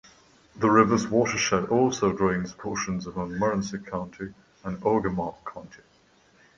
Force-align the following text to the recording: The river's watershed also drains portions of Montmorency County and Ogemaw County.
The 0.55 0.71
river's 0.71 1.07
watershed 1.09 1.65
also 1.65 2.11
drains 2.11 2.53
portions 2.53 3.05
of 3.05 3.17
Montmorency 3.17 3.77
County 3.77 4.33
and 4.63 4.79
Ogemaw 4.81 5.35
County. 5.45 5.83